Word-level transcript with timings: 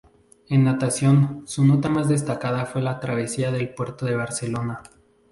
En 0.49 0.63
natación, 0.63 1.43
su 1.45 1.63
nota 1.63 1.87
más 1.87 2.09
destacada 2.09 2.65
fue 2.65 2.81
la 2.81 2.99
travesía 2.99 3.51
del 3.51 3.69
Puerto 3.75 4.07
de 4.07 4.15
Barcelona. 4.15 4.81